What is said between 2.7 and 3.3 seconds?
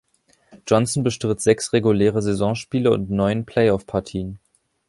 und